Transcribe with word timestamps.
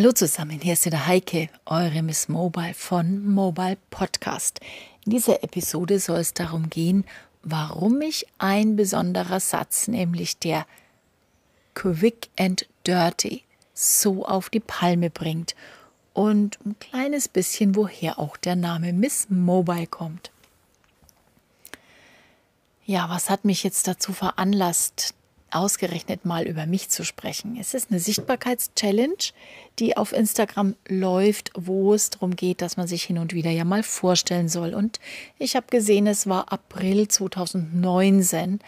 Hallo 0.00 0.12
zusammen, 0.12 0.60
hier 0.60 0.74
ist 0.74 0.86
wieder 0.86 1.08
Heike, 1.08 1.48
eure 1.66 2.04
Miss 2.04 2.28
Mobile 2.28 2.72
von 2.72 3.26
Mobile 3.34 3.76
Podcast. 3.90 4.60
In 5.04 5.10
dieser 5.10 5.42
Episode 5.42 5.98
soll 5.98 6.20
es 6.20 6.34
darum 6.34 6.70
gehen, 6.70 7.04
warum 7.42 7.98
mich 7.98 8.24
ein 8.38 8.76
besonderer 8.76 9.40
Satz, 9.40 9.88
nämlich 9.88 10.38
der 10.38 10.66
Quick 11.74 12.28
and 12.38 12.68
Dirty, 12.86 13.42
so 13.74 14.24
auf 14.24 14.50
die 14.50 14.60
Palme 14.60 15.10
bringt 15.10 15.56
und 16.14 16.64
ein 16.64 16.78
kleines 16.78 17.26
bisschen, 17.26 17.74
woher 17.74 18.20
auch 18.20 18.36
der 18.36 18.54
Name 18.54 18.92
Miss 18.92 19.26
Mobile 19.30 19.88
kommt. 19.88 20.30
Ja, 22.86 23.10
was 23.10 23.30
hat 23.30 23.44
mich 23.44 23.64
jetzt 23.64 23.88
dazu 23.88 24.12
veranlasst, 24.12 25.16
ausgerechnet 25.50 26.24
mal 26.24 26.46
über 26.46 26.66
mich 26.66 26.88
zu 26.88 27.04
sprechen. 27.04 27.56
Es 27.60 27.74
ist 27.74 27.90
eine 27.90 28.00
Sichtbarkeitschallenge, 28.00 29.32
die 29.78 29.96
auf 29.96 30.12
Instagram 30.12 30.74
läuft, 30.88 31.50
wo 31.54 31.94
es 31.94 32.10
darum 32.10 32.36
geht, 32.36 32.62
dass 32.62 32.76
man 32.76 32.86
sich 32.86 33.04
hin 33.04 33.18
und 33.18 33.32
wieder 33.32 33.50
ja 33.50 33.64
mal 33.64 33.82
vorstellen 33.82 34.48
soll. 34.48 34.74
Und 34.74 35.00
ich 35.38 35.56
habe 35.56 35.66
gesehen, 35.70 36.06
es 36.06 36.26
war 36.26 36.52
April 36.52 37.08
2019, 37.08 38.60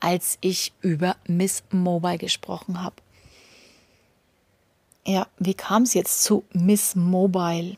als 0.00 0.38
ich 0.40 0.72
über 0.80 1.16
Miss 1.26 1.62
Mobile 1.70 2.18
gesprochen 2.18 2.82
habe. 2.82 2.96
Ja, 5.06 5.26
wie 5.38 5.54
kam 5.54 5.82
es 5.82 5.94
jetzt 5.94 6.24
zu 6.24 6.44
Miss 6.52 6.96
Mobile? 6.96 7.76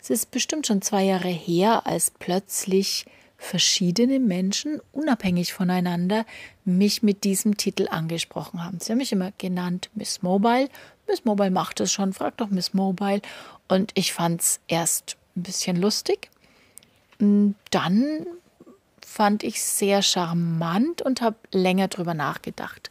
Es 0.00 0.10
ist 0.10 0.30
bestimmt 0.30 0.66
schon 0.66 0.82
zwei 0.82 1.04
Jahre 1.04 1.28
her, 1.28 1.86
als 1.86 2.10
plötzlich 2.10 3.06
verschiedene 3.38 4.18
Menschen, 4.18 4.80
unabhängig 4.92 5.52
voneinander, 5.52 6.24
mich 6.64 7.02
mit 7.02 7.24
diesem 7.24 7.56
Titel 7.56 7.88
angesprochen 7.90 8.64
haben. 8.64 8.80
Sie 8.80 8.92
haben 8.92 8.98
mich 8.98 9.12
immer 9.12 9.32
genannt 9.38 9.90
Miss 9.94 10.22
Mobile. 10.22 10.68
Miss 11.06 11.24
Mobile 11.24 11.50
macht 11.50 11.80
es 11.80 11.92
schon, 11.92 12.12
frag 12.12 12.36
doch 12.38 12.48
Miss 12.48 12.74
Mobile. 12.74 13.20
Und 13.68 13.92
ich 13.94 14.12
fand 14.12 14.40
es 14.40 14.60
erst 14.68 15.16
ein 15.36 15.42
bisschen 15.42 15.76
lustig. 15.76 16.30
Dann 17.18 18.26
fand 19.04 19.42
ich 19.44 19.56
es 19.56 19.78
sehr 19.78 20.02
charmant 20.02 21.02
und 21.02 21.20
habe 21.20 21.36
länger 21.52 21.88
drüber 21.88 22.14
nachgedacht. 22.14 22.90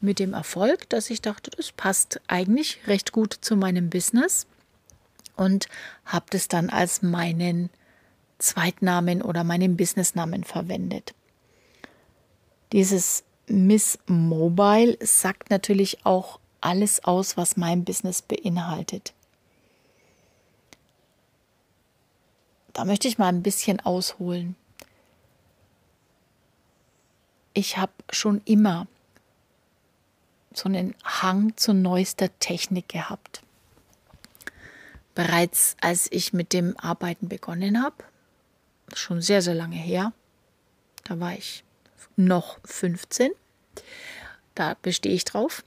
Mit 0.00 0.18
dem 0.18 0.32
Erfolg, 0.32 0.88
dass 0.88 1.10
ich 1.10 1.20
dachte, 1.20 1.50
das 1.50 1.72
passt 1.72 2.20
eigentlich 2.26 2.80
recht 2.86 3.12
gut 3.12 3.36
zu 3.40 3.54
meinem 3.54 3.90
Business 3.90 4.46
und 5.36 5.68
habe 6.06 6.26
das 6.30 6.48
dann 6.48 6.70
als 6.70 7.02
meinen 7.02 7.70
Zweitnamen 8.40 9.22
oder 9.22 9.44
meinen 9.44 9.76
Businessnamen 9.76 10.44
verwendet. 10.44 11.14
Dieses 12.72 13.24
Miss 13.46 13.98
Mobile 14.06 14.96
sagt 15.00 15.50
natürlich 15.50 16.04
auch 16.04 16.40
alles 16.60 17.04
aus, 17.04 17.36
was 17.36 17.56
mein 17.56 17.84
Business 17.84 18.22
beinhaltet. 18.22 19.12
Da 22.72 22.84
möchte 22.84 23.08
ich 23.08 23.18
mal 23.18 23.28
ein 23.28 23.42
bisschen 23.42 23.80
ausholen. 23.80 24.56
Ich 27.52 27.76
habe 27.76 27.92
schon 28.10 28.40
immer 28.44 28.86
so 30.54 30.68
einen 30.68 30.94
Hang 31.04 31.56
zu 31.56 31.74
neuester 31.74 32.28
Technik 32.38 32.88
gehabt. 32.88 33.42
Bereits 35.14 35.76
als 35.80 36.10
ich 36.12 36.32
mit 36.32 36.52
dem 36.52 36.76
Arbeiten 36.78 37.28
begonnen 37.28 37.82
habe, 37.82 38.04
schon 38.94 39.20
sehr, 39.22 39.42
sehr 39.42 39.54
lange 39.54 39.76
her. 39.76 40.12
Da 41.04 41.18
war 41.20 41.32
ich 41.34 41.64
noch 42.16 42.58
15. 42.64 43.32
Da 44.54 44.76
bestehe 44.82 45.12
ich 45.12 45.24
drauf. 45.24 45.64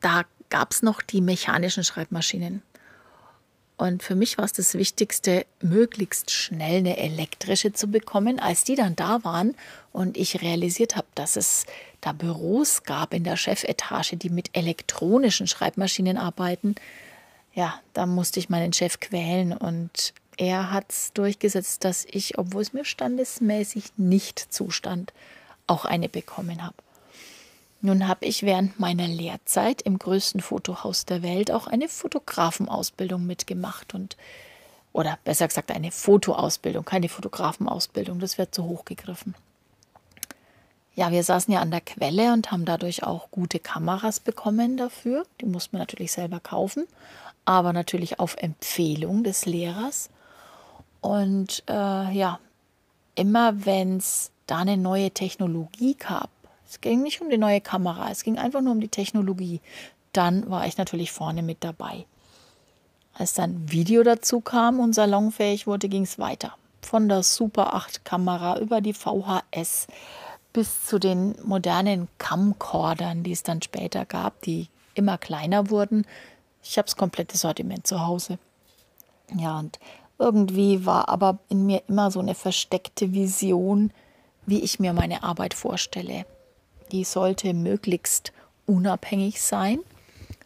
Da 0.00 0.24
gab 0.50 0.72
es 0.72 0.82
noch 0.82 1.02
die 1.02 1.20
mechanischen 1.20 1.84
Schreibmaschinen. 1.84 2.62
Und 3.76 4.02
für 4.02 4.14
mich 4.14 4.38
war 4.38 4.44
es 4.44 4.52
das 4.52 4.74
Wichtigste, 4.74 5.44
möglichst 5.60 6.30
schnell 6.30 6.78
eine 6.78 6.98
elektrische 6.98 7.72
zu 7.72 7.88
bekommen. 7.88 8.38
Als 8.38 8.64
die 8.64 8.76
dann 8.76 8.94
da 8.94 9.24
waren 9.24 9.56
und 9.92 10.16
ich 10.16 10.40
realisiert 10.40 10.94
habe, 10.94 11.08
dass 11.14 11.36
es 11.36 11.66
da 12.00 12.12
Büros 12.12 12.84
gab 12.84 13.12
in 13.12 13.24
der 13.24 13.36
Chefetage, 13.36 14.16
die 14.16 14.30
mit 14.30 14.50
elektronischen 14.52 15.48
Schreibmaschinen 15.48 16.16
arbeiten, 16.16 16.76
ja, 17.54 17.74
da 17.92 18.06
musste 18.06 18.40
ich 18.40 18.48
meinen 18.48 18.72
Chef 18.72 19.00
quälen 19.00 19.52
und 19.52 20.14
er 20.36 20.70
hat 20.70 20.86
es 20.90 21.12
durchgesetzt, 21.12 21.84
dass 21.84 22.06
ich, 22.10 22.38
obwohl 22.38 22.62
es 22.62 22.72
mir 22.72 22.84
standesmäßig 22.84 23.92
nicht 23.96 24.38
zustand, 24.52 25.12
auch 25.66 25.84
eine 25.84 26.08
bekommen 26.08 26.64
habe. 26.64 26.76
Nun 27.80 28.06
habe 28.06 28.24
ich 28.26 28.44
während 28.44 28.78
meiner 28.78 29.08
Lehrzeit 29.08 29.82
im 29.82 29.98
größten 29.98 30.40
Fotohaus 30.40 31.04
der 31.04 31.22
Welt 31.22 31.50
auch 31.50 31.66
eine 31.66 31.88
Fotografenausbildung 31.88 33.26
mitgemacht 33.26 33.92
und 33.94 34.16
oder 34.92 35.18
besser 35.24 35.48
gesagt 35.48 35.70
eine 35.70 35.90
Fotoausbildung, 35.90 36.84
keine 36.84 37.08
Fotografenausbildung, 37.08 38.20
das 38.20 38.38
wird 38.38 38.54
zu 38.54 38.64
hoch 38.64 38.84
gegriffen. 38.84 39.34
Ja, 40.94 41.10
wir 41.10 41.22
saßen 41.22 41.52
ja 41.52 41.60
an 41.60 41.70
der 41.70 41.80
Quelle 41.80 42.32
und 42.32 42.52
haben 42.52 42.64
dadurch 42.64 43.02
auch 43.02 43.30
gute 43.30 43.58
Kameras 43.58 44.20
bekommen 44.20 44.76
dafür. 44.76 45.24
Die 45.40 45.46
mussten 45.46 45.72
wir 45.72 45.78
natürlich 45.78 46.12
selber 46.12 46.38
kaufen 46.40 46.86
aber 47.44 47.72
natürlich 47.72 48.20
auf 48.20 48.36
Empfehlung 48.36 49.24
des 49.24 49.46
Lehrers. 49.46 50.10
Und 51.00 51.64
äh, 51.68 52.12
ja, 52.12 52.38
immer 53.14 53.66
wenn 53.66 53.96
es 53.96 54.30
da 54.46 54.58
eine 54.58 54.76
neue 54.76 55.10
Technologie 55.10 55.94
gab, 55.94 56.30
es 56.68 56.80
ging 56.80 57.02
nicht 57.02 57.20
um 57.20 57.28
die 57.28 57.38
neue 57.38 57.60
Kamera, 57.60 58.10
es 58.10 58.22
ging 58.22 58.38
einfach 58.38 58.60
nur 58.60 58.72
um 58.72 58.80
die 58.80 58.88
Technologie, 58.88 59.60
dann 60.12 60.48
war 60.48 60.66
ich 60.66 60.78
natürlich 60.78 61.12
vorne 61.12 61.42
mit 61.42 61.64
dabei. 61.64 62.06
Als 63.14 63.34
dann 63.34 63.70
Video 63.70 64.02
dazu 64.02 64.40
kam 64.40 64.80
und 64.80 64.94
salonfähig 64.94 65.66
wurde, 65.66 65.88
ging 65.88 66.04
es 66.04 66.18
weiter. 66.18 66.54
Von 66.80 67.08
der 67.08 67.22
Super 67.22 67.74
8 67.74 68.04
Kamera 68.04 68.58
über 68.58 68.80
die 68.80 68.94
VHS 68.94 69.86
bis 70.52 70.86
zu 70.86 70.98
den 70.98 71.34
modernen 71.44 72.08
Camcordern, 72.18 73.22
die 73.22 73.32
es 73.32 73.42
dann 73.42 73.62
später 73.62 74.04
gab, 74.04 74.42
die 74.42 74.68
immer 74.94 75.18
kleiner 75.18 75.70
wurden, 75.70 76.06
ich 76.62 76.78
habe 76.78 76.86
das 76.86 76.96
komplette 76.96 77.36
Sortiment 77.36 77.86
zu 77.86 78.06
Hause. 78.06 78.38
Ja, 79.34 79.58
und 79.58 79.78
irgendwie 80.18 80.86
war 80.86 81.08
aber 81.08 81.38
in 81.48 81.66
mir 81.66 81.82
immer 81.88 82.10
so 82.10 82.20
eine 82.20 82.34
versteckte 82.34 83.12
Vision, 83.12 83.92
wie 84.46 84.60
ich 84.60 84.78
mir 84.78 84.92
meine 84.92 85.22
Arbeit 85.22 85.54
vorstelle. 85.54 86.26
Die 86.92 87.04
sollte 87.04 87.54
möglichst 87.54 88.32
unabhängig 88.66 89.42
sein. 89.42 89.80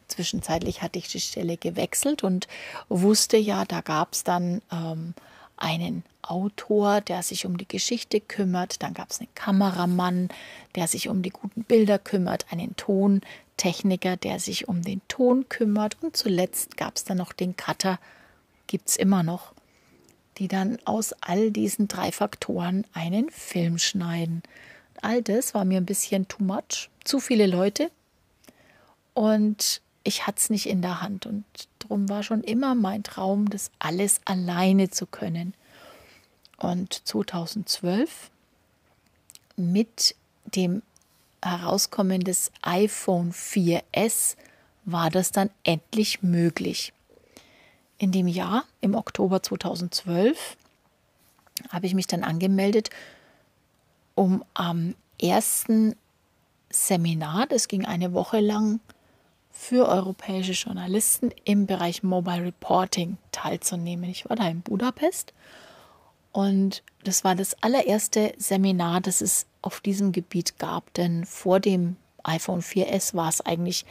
Zwischenzeitlich 0.09 0.83
hatte 0.83 0.99
ich 0.99 1.09
die 1.09 1.21
Stelle 1.21 1.56
gewechselt 1.56 2.22
und 2.22 2.47
wusste 2.89 3.37
ja, 3.37 3.65
da 3.65 3.81
gab 3.81 4.12
es 4.12 4.25
dann 4.25 4.62
ähm, 4.72 5.15
einen 5.56 6.05
Autor, 6.29 7.01
der 7.01 7.23
sich 7.23 7.47
um 7.47 7.57
die 7.57 7.69
Geschichte 7.69 8.21
kümmert, 8.21 8.83
dann 8.83 8.95
gab 8.95 9.11
es 9.11 9.21
einen 9.21 9.35
Kameramann, 9.35 10.29
der 10.75 10.89
sich 10.89 11.09
um 11.09 11.23
die 11.23 11.31
guten 11.31 11.65
Bilder 11.65 11.99
kümmert, 11.99 12.47
einen 12.51 12.77
Ton, 12.77 13.21
Techniker, 13.57 14.17
der 14.17 14.39
sich 14.39 14.69
um 14.69 14.83
den 14.83 15.01
Ton 15.09 15.49
kümmert 15.49 15.97
und 16.03 16.17
zuletzt 16.17 16.77
gab 16.77 16.97
es 16.97 17.05
dann 17.05 17.19
noch 17.19 17.33
den 17.33 17.57
Cutter, 17.57 17.99
gibt 18.67 18.89
es 18.91 18.97
immer 18.97 19.23
noch, 19.23 19.53
die 20.39 20.49
dann 20.49 20.79
aus 20.85 21.15
all 21.21 21.51
diesen 21.51 21.89
drei 21.89 22.13
Faktoren 22.13 22.85
einen 22.93 23.31
Film 23.31 23.79
schneiden. 23.79 24.43
All 25.03 25.23
das 25.23 25.55
war 25.55 25.65
mir 25.65 25.79
ein 25.79 25.87
bisschen 25.87 26.29
too 26.29 26.43
much, 26.43 26.91
zu 27.05 27.21
viele 27.21 27.47
Leute 27.47 27.91
und 29.15 29.81
ich 30.05 30.27
hatte 30.27 30.39
es 30.39 30.51
nicht 30.51 30.67
in 30.67 30.83
der 30.83 31.03
Hand 31.03 31.27
und 31.27 31.45
darum 31.81 32.09
war 32.09 32.23
schon 32.23 32.43
immer 32.43 32.75
mein 32.75 33.03
Traum, 33.03 33.49
das 33.49 33.71
alles 33.79 34.21
alleine 34.25 34.91
zu 34.91 35.07
können. 35.07 35.55
Und 36.59 37.06
2012 37.06 38.31
mit 39.56 40.15
dem 40.44 40.83
Herauskommen 41.43 42.22
des 42.22 42.50
iPhone 42.62 43.33
4S 43.33 44.37
war 44.84 45.10
das 45.10 45.33
dann 45.33 45.51
endlich 45.65 46.22
möglich. 46.22 46.92
In 47.98 48.13
dem 48.13 48.28
Jahr, 48.28 48.65
im 48.81 48.95
Oktober 48.95 49.42
2012, 49.42 50.57
habe 51.71 51.86
ich 51.86 51.95
mich 51.95 52.07
dann 52.07 52.22
angemeldet, 52.22 52.91
um 54.15 54.45
am 54.54 54.95
ersten 55.21 55.97
Seminar, 56.71 57.47
das 57.47 57.69
ging 57.69 57.86
eine 57.86 58.13
Woche 58.13 58.41
lang, 58.41 58.81
für 59.51 59.89
europäische 59.89 60.53
Journalisten 60.53 61.33
im 61.45 61.66
Bereich 61.66 62.03
Mobile 62.03 62.45
Reporting 62.45 63.16
teilzunehmen. 63.33 64.10
Ich 64.10 64.28
war 64.28 64.36
da 64.36 64.47
in 64.48 64.60
Budapest 64.60 65.33
und 66.36 66.83
das 67.03 67.24
war 67.24 67.34
das 67.34 67.62
allererste 67.62 68.34
Seminar, 68.36 69.00
das 69.00 69.22
es 69.22 69.47
auf 69.62 69.80
diesem 69.80 70.12
Gebiet 70.12 70.59
gab, 70.59 70.92
denn 70.92 71.24
vor 71.24 71.60
dem 71.60 71.97
iPhone 72.24 72.60
4S 72.60 73.15
war 73.15 73.30
es 73.30 73.41
eigentlich 73.41 73.86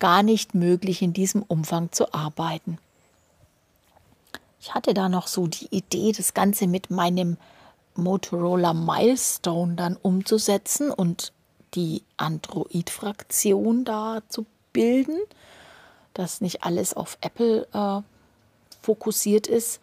gar 0.00 0.24
nicht 0.24 0.54
möglich, 0.54 1.02
in 1.02 1.12
diesem 1.12 1.42
Umfang 1.42 1.92
zu 1.92 2.12
arbeiten. 2.12 2.78
Ich 4.60 4.74
hatte 4.74 4.92
da 4.92 5.08
noch 5.08 5.28
so 5.28 5.46
die 5.46 5.68
Idee, 5.70 6.10
das 6.10 6.34
Ganze 6.34 6.66
mit 6.66 6.90
meinem 6.90 7.36
Motorola 7.94 8.74
Milestone 8.74 9.74
dann 9.76 9.96
umzusetzen 9.96 10.90
und 10.90 11.32
die 11.74 12.02
Android-Fraktion 12.16 13.84
da 13.84 14.20
zu 14.28 14.46
abbilden, 14.74 15.20
dass 16.14 16.40
nicht 16.40 16.64
alles 16.64 16.94
auf 16.94 17.16
Apple 17.20 17.68
äh, 17.72 18.00
fokussiert 18.82 19.46
ist. 19.46 19.80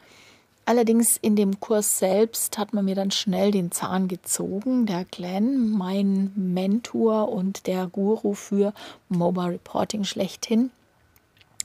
Allerdings 0.72 1.18
in 1.18 1.36
dem 1.36 1.60
Kurs 1.60 2.00
selbst 2.00 2.58
hat 2.58 2.74
man 2.74 2.86
mir 2.86 2.96
dann 2.96 3.12
schnell 3.12 3.52
den 3.52 3.74
Zahn 3.74 4.08
gezogen. 4.08 4.86
Der 4.86 5.04
Glenn, 5.04 5.70
mein 5.70 6.32
Mentor 6.34 7.28
und 7.28 7.68
der 7.68 7.88
Guru 7.88 8.36
für 8.36 8.74
Mobile 9.10 9.50
Reporting 9.50 10.06
schlechthin 10.06 10.72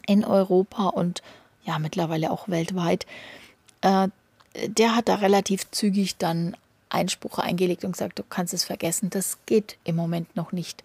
in 0.08 0.24
Europa 0.24 0.88
und 0.88 1.22
ja 1.64 1.78
mittlerweile 1.78 2.32
auch 2.32 2.48
weltweit, 2.48 3.06
äh, 3.82 4.08
der 4.66 4.96
hat 4.96 5.06
da 5.06 5.14
relativ 5.14 5.70
zügig 5.70 6.16
dann 6.16 6.56
Einspruch 6.88 7.38
eingelegt 7.38 7.84
und 7.84 7.92
gesagt, 7.92 8.18
du 8.18 8.24
kannst 8.28 8.54
es 8.54 8.64
vergessen, 8.64 9.08
das 9.10 9.38
geht 9.46 9.78
im 9.84 9.94
Moment 9.94 10.34
noch 10.34 10.50
nicht. 10.50 10.82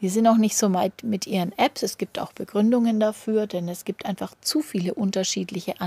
Die 0.00 0.08
sind 0.08 0.26
auch 0.26 0.38
nicht 0.38 0.56
so 0.56 0.72
weit 0.72 1.02
mit 1.02 1.26
ihren 1.26 1.52
Apps. 1.58 1.82
Es 1.82 1.98
gibt 1.98 2.18
auch 2.18 2.32
Begründungen 2.32 2.98
dafür, 2.98 3.46
denn 3.46 3.68
es 3.68 3.84
gibt 3.84 4.06
einfach 4.06 4.32
zu 4.40 4.62
viele 4.62 4.94
unterschiedliche 4.94 5.82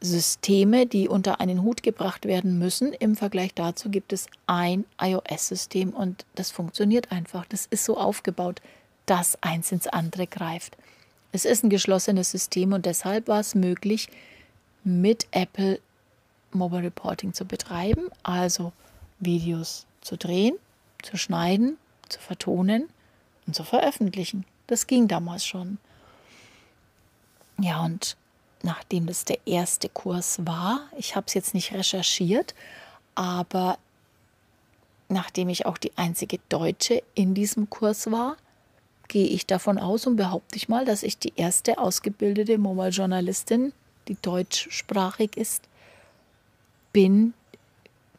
Android-Systeme, 0.00 0.86
die 0.86 1.08
unter 1.08 1.40
einen 1.40 1.62
Hut 1.62 1.82
gebracht 1.82 2.24
werden 2.24 2.58
müssen. 2.58 2.92
Im 2.92 3.16
Vergleich 3.16 3.54
dazu 3.54 3.90
gibt 3.90 4.12
es 4.12 4.26
ein 4.46 4.84
iOS-System 5.00 5.90
und 5.90 6.24
das 6.34 6.50
funktioniert 6.50 7.12
einfach. 7.12 7.44
Das 7.46 7.66
ist 7.66 7.84
so 7.84 7.98
aufgebaut, 7.98 8.60
dass 9.06 9.40
eins 9.42 9.72
ins 9.72 9.86
andere 9.86 10.26
greift. 10.26 10.76
Es 11.32 11.44
ist 11.44 11.62
ein 11.62 11.70
geschlossenes 11.70 12.30
System 12.30 12.72
und 12.72 12.86
deshalb 12.86 13.28
war 13.28 13.40
es 13.40 13.54
möglich, 13.54 14.08
mit 14.82 15.26
Apple 15.32 15.80
Mobile 16.52 16.84
Reporting 16.84 17.34
zu 17.34 17.44
betreiben, 17.44 18.08
also 18.22 18.72
Videos 19.20 19.86
zu 20.00 20.16
drehen, 20.16 20.56
zu 21.02 21.16
schneiden, 21.16 21.76
zu 22.08 22.18
vertonen 22.18 22.88
und 23.46 23.54
zu 23.54 23.62
veröffentlichen. 23.62 24.44
Das 24.66 24.86
ging 24.86 25.06
damals 25.06 25.44
schon. 25.44 25.78
Ja, 27.60 27.84
und 27.84 28.16
nachdem 28.62 29.06
das 29.06 29.24
der 29.24 29.38
erste 29.46 29.88
Kurs 29.88 30.44
war, 30.44 30.88
ich 30.96 31.16
habe 31.16 31.26
es 31.26 31.34
jetzt 31.34 31.54
nicht 31.54 31.72
recherchiert, 31.72 32.54
aber 33.14 33.78
nachdem 35.08 35.48
ich 35.48 35.66
auch 35.66 35.78
die 35.78 35.96
einzige 35.96 36.38
Deutsche 36.48 37.02
in 37.14 37.34
diesem 37.34 37.68
Kurs 37.70 38.10
war, 38.10 38.36
gehe 39.08 39.26
ich 39.26 39.46
davon 39.46 39.78
aus 39.78 40.06
und 40.06 40.16
behaupte 40.16 40.56
ich 40.56 40.68
mal, 40.68 40.84
dass 40.84 41.02
ich 41.02 41.18
die 41.18 41.32
erste 41.34 41.78
ausgebildete 41.78 42.58
Mobile-Journalistin, 42.58 43.72
die 44.08 44.16
deutschsprachig 44.22 45.36
ist, 45.36 45.64
bin, 46.92 47.34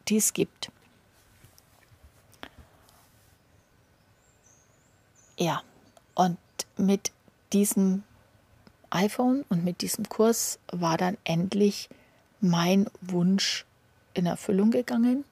die 0.08 0.18
es 0.18 0.32
gibt. 0.32 0.70
Ja, 5.38 5.62
und 6.14 6.38
mit 6.76 7.10
diesem 7.52 8.04
iPhone 8.92 9.44
und 9.48 9.64
mit 9.64 9.80
diesem 9.80 10.08
Kurs 10.08 10.58
war 10.70 10.96
dann 10.96 11.16
endlich 11.24 11.88
mein 12.40 12.88
Wunsch 13.00 13.64
in 14.14 14.26
Erfüllung 14.26 14.70
gegangen. 14.70 15.24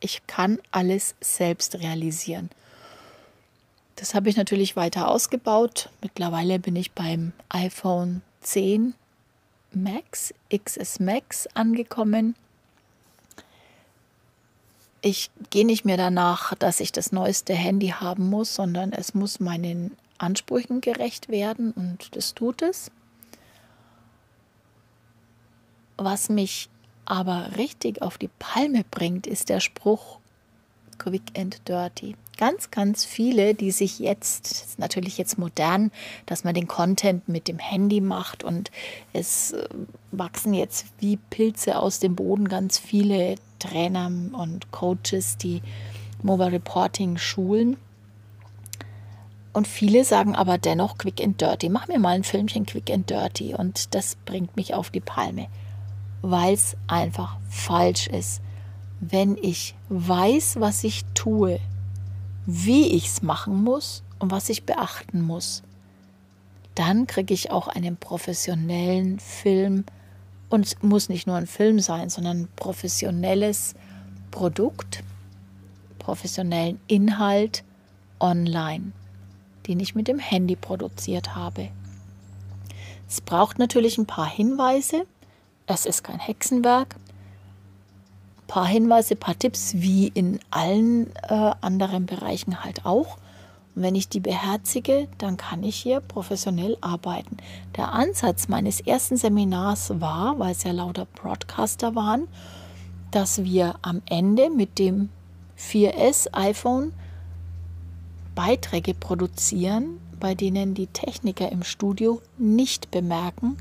Ich 0.00 0.26
kann 0.26 0.58
alles 0.70 1.14
selbst 1.20 1.76
realisieren. 1.76 2.50
Das 3.96 4.14
habe 4.14 4.30
ich 4.30 4.36
natürlich 4.36 4.76
weiter 4.76 5.08
ausgebaut. 5.08 5.90
Mittlerweile 6.00 6.58
bin 6.58 6.76
ich 6.76 6.92
beim 6.92 7.32
iPhone 7.50 8.22
10 8.40 8.94
Max, 9.72 10.32
XS 10.50 11.00
Max 11.00 11.46
angekommen. 11.54 12.34
Ich 15.02 15.30
gehe 15.50 15.66
nicht 15.66 15.84
mehr 15.84 15.96
danach, 15.96 16.54
dass 16.54 16.80
ich 16.80 16.92
das 16.92 17.12
neueste 17.12 17.54
Handy 17.54 17.88
haben 17.88 18.28
muss, 18.28 18.54
sondern 18.54 18.92
es 18.92 19.14
muss 19.14 19.40
meinen 19.40 19.96
Ansprüchen 20.18 20.80
gerecht 20.80 21.28
werden 21.28 21.72
und 21.72 22.14
das 22.16 22.34
tut 22.34 22.62
es. 22.62 22.90
Was 26.02 26.30
mich 26.30 26.70
aber 27.04 27.50
richtig 27.58 28.00
auf 28.00 28.16
die 28.16 28.30
Palme 28.38 28.84
bringt, 28.90 29.26
ist 29.26 29.50
der 29.50 29.60
Spruch 29.60 30.18
Quick 30.96 31.38
and 31.38 31.68
Dirty 31.68 32.16
ganz, 32.40 32.70
ganz 32.70 33.04
viele, 33.04 33.54
die 33.54 33.70
sich 33.70 33.98
jetzt, 33.98 34.50
ist 34.50 34.78
natürlich 34.78 35.18
jetzt 35.18 35.36
modern, 35.36 35.92
dass 36.24 36.42
man 36.42 36.54
den 36.54 36.66
Content 36.66 37.28
mit 37.28 37.48
dem 37.48 37.58
Handy 37.58 38.00
macht 38.00 38.42
und 38.42 38.70
es 39.12 39.52
äh, 39.52 39.68
wachsen 40.10 40.54
jetzt 40.54 40.86
wie 41.00 41.18
Pilze 41.18 41.78
aus 41.78 41.98
dem 41.98 42.16
Boden 42.16 42.48
ganz 42.48 42.78
viele 42.78 43.34
Trainer 43.58 44.06
und 44.06 44.72
Coaches, 44.72 45.36
die 45.36 45.60
Mobile 46.22 46.52
Reporting 46.52 47.18
schulen. 47.18 47.76
Und 49.52 49.68
viele 49.68 50.04
sagen 50.04 50.34
aber 50.34 50.56
dennoch 50.56 50.96
Quick 50.96 51.20
and 51.22 51.38
Dirty. 51.38 51.68
Mach 51.68 51.88
mir 51.88 51.98
mal 51.98 52.14
ein 52.14 52.24
Filmchen 52.24 52.64
Quick 52.64 52.90
and 52.90 53.10
Dirty. 53.10 53.52
Und 53.52 53.94
das 53.94 54.16
bringt 54.24 54.56
mich 54.56 54.72
auf 54.72 54.88
die 54.88 55.00
Palme, 55.00 55.48
weil 56.22 56.54
es 56.54 56.76
einfach 56.86 57.36
falsch 57.48 58.06
ist. 58.06 58.40
Wenn 59.00 59.36
ich 59.36 59.74
weiß, 59.88 60.60
was 60.60 60.84
ich 60.84 61.04
tue, 61.14 61.58
wie 62.46 62.88
ich 62.88 63.06
es 63.06 63.22
machen 63.22 63.62
muss 63.62 64.02
und 64.18 64.30
was 64.30 64.48
ich 64.48 64.64
beachten 64.64 65.22
muss. 65.22 65.62
Dann 66.74 67.06
kriege 67.06 67.34
ich 67.34 67.50
auch 67.50 67.68
einen 67.68 67.96
professionellen 67.96 69.18
Film 69.18 69.84
und 70.48 70.66
es 70.66 70.82
muss 70.82 71.08
nicht 71.08 71.26
nur 71.26 71.36
ein 71.36 71.46
Film 71.46 71.80
sein, 71.80 72.10
sondern 72.10 72.42
ein 72.42 72.48
professionelles 72.56 73.74
Produkt, 74.30 75.02
professionellen 75.98 76.80
Inhalt 76.86 77.64
online, 78.18 78.92
den 79.66 79.80
ich 79.80 79.94
mit 79.94 80.08
dem 80.08 80.18
Handy 80.18 80.56
produziert 80.56 81.34
habe. 81.34 81.68
Es 83.08 83.20
braucht 83.20 83.58
natürlich 83.58 83.98
ein 83.98 84.06
paar 84.06 84.28
Hinweise. 84.28 85.06
Es 85.72 85.86
ist 85.86 86.02
kein 86.02 86.18
Hexenwerk 86.18 86.96
paar 88.50 88.66
Hinweise, 88.66 89.14
paar 89.14 89.38
Tipps, 89.38 89.74
wie 89.76 90.08
in 90.08 90.40
allen 90.50 91.06
äh, 91.28 91.52
anderen 91.60 92.06
Bereichen 92.06 92.64
halt 92.64 92.84
auch. 92.84 93.16
Und 93.76 93.84
wenn 93.84 93.94
ich 93.94 94.08
die 94.08 94.18
beherzige, 94.18 95.06
dann 95.18 95.36
kann 95.36 95.62
ich 95.62 95.76
hier 95.76 96.00
professionell 96.00 96.76
arbeiten. 96.80 97.36
Der 97.76 97.92
Ansatz 97.92 98.48
meines 98.48 98.80
ersten 98.80 99.16
Seminars 99.16 100.00
war, 100.00 100.36
weil 100.40 100.50
es 100.50 100.64
ja 100.64 100.72
lauter 100.72 101.06
Broadcaster 101.14 101.94
waren, 101.94 102.26
dass 103.12 103.44
wir 103.44 103.76
am 103.82 104.02
Ende 104.06 104.50
mit 104.50 104.80
dem 104.80 105.10
4S 105.56 106.30
iPhone 106.32 106.92
Beiträge 108.34 108.94
produzieren, 108.94 110.00
bei 110.18 110.34
denen 110.34 110.74
die 110.74 110.88
Techniker 110.88 111.52
im 111.52 111.62
Studio 111.62 112.20
nicht 112.36 112.90
bemerken, 112.90 113.56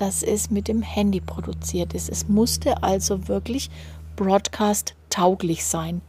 dass 0.00 0.22
es 0.22 0.50
mit 0.50 0.66
dem 0.66 0.80
Handy 0.80 1.20
produziert 1.20 1.92
ist. 1.92 2.08
Es 2.08 2.26
musste 2.26 2.82
also 2.82 3.28
wirklich 3.28 3.68
Broadcast 4.16 4.94
tauglich 5.10 5.66
sein. 5.66 6.00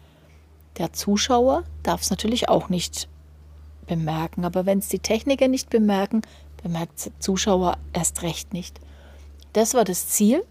Der 0.77 0.93
Zuschauer 0.93 1.65
darf 1.83 2.01
es 2.01 2.09
natürlich 2.09 2.47
auch 2.47 2.69
nicht 2.69 3.09
bemerken, 3.87 4.45
aber 4.45 4.65
wenn 4.65 4.79
es 4.79 4.87
die 4.87 4.99
Techniker 4.99 5.49
nicht 5.49 5.69
bemerken, 5.69 6.21
bemerkt 6.63 7.05
der 7.05 7.19
Zuschauer 7.19 7.77
erst 7.91 8.21
recht 8.21 8.53
nicht. 8.53 8.79
Das 9.51 9.73
war 9.73 9.83
das 9.83 10.07
Ziel. 10.07 10.41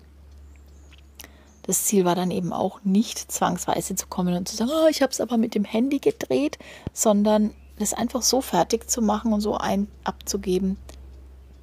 Das 1.63 1.85
Ziel 1.85 2.05
war 2.05 2.15
dann 2.15 2.31
eben 2.31 2.53
auch 2.53 2.85
nicht 2.85 3.33
zwangsweise 3.33 3.95
zu 3.95 4.07
kommen 4.07 4.37
und 4.37 4.49
zu 4.49 4.57
sagen, 4.57 4.71
oh, 4.71 4.89
ich 4.91 5.01
habe 5.01 5.13
es 5.13 5.21
aber 5.21 5.39
mit 5.39 5.55
dem 5.55 5.65
Handy 5.65 5.99
gedreht, 5.99 6.59
sondern 6.93 7.55
das 7.79 7.95
einfach 7.95 8.21
so 8.21 8.43
fertig 8.43 8.91
zu 8.91 9.01
machen 9.01 9.33
und 9.33 9.41
so 9.41 9.57
ein 9.57 9.89
abzugeben, 10.05 10.77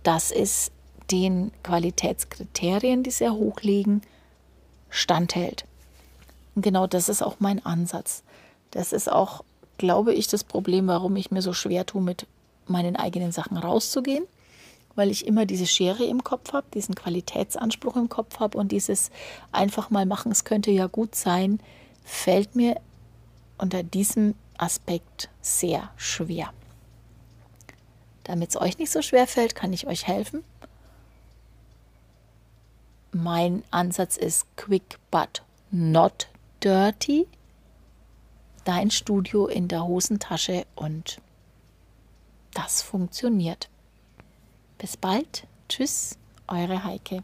dass 0.02 0.32
es 0.32 0.72
den 1.12 1.52
Qualitätskriterien, 1.64 3.04
die 3.04 3.12
sehr 3.12 3.34
hoch 3.34 3.62
liegen, 3.62 4.02
standhält. 4.90 5.66
Und 6.56 6.62
genau 6.62 6.88
das 6.88 7.10
ist 7.10 7.22
auch 7.22 7.38
mein 7.40 7.66
Ansatz. 7.66 8.24
Das 8.72 8.94
ist 8.94 9.12
auch, 9.12 9.44
glaube 9.78 10.14
ich, 10.14 10.28
das 10.28 10.44
Problem, 10.44 10.88
warum 10.88 11.16
ich 11.16 11.32
mir 11.32 11.42
so 11.42 11.54
schwer 11.54 11.86
tue, 11.86 12.02
mit 12.02 12.26
meinen 12.66 12.96
eigenen 12.96 13.32
Sachen 13.32 13.58
rauszugehen, 13.58 14.26
weil 14.96 15.12
ich 15.12 15.28
immer 15.28 15.46
diese 15.46 15.68
Schere 15.68 16.04
im 16.04 16.24
Kopf 16.24 16.54
habe, 16.54 16.68
diesen 16.74 16.96
Qualitätsanspruch 16.96 17.96
im 17.96 18.10
Kopf 18.10 18.40
habe 18.40 18.58
und 18.58 18.72
dieses 18.72 19.12
einfach 19.52 19.90
mal 19.90 20.06
machen, 20.06 20.32
es 20.32 20.44
könnte 20.44 20.72
ja 20.72 20.88
gut 20.88 21.16
sein, 21.16 21.60
fällt 22.04 22.56
mir 22.56 22.80
unter 23.58 23.84
diesem 23.84 24.36
Aspekt 24.58 25.30
sehr 25.42 25.92
schwer. 25.96 26.50
Damit 28.24 28.50
es 28.50 28.60
euch 28.60 28.78
nicht 28.78 28.92
so 28.92 29.02
schwer 29.02 29.28
fällt, 29.28 29.56
kann 29.56 29.72
ich 29.72 29.88
euch 29.88 30.08
helfen. 30.08 30.44
Mein 33.12 33.64
Ansatz 33.72 34.18
ist 34.18 34.46
quick 34.58 35.00
but 35.12 35.42
not 35.72 36.28
Dirty, 36.64 37.28
dein 38.66 38.92
Studio 38.92 39.48
in 39.48 39.68
der 39.68 39.86
Hosentasche 39.86 40.66
und 40.76 41.22
das 42.54 42.82
funktioniert. 42.82 43.70
Bis 44.78 44.98
bald. 44.98 45.48
Tschüss, 45.70 46.18
eure 46.48 46.84
Heike. 46.84 47.24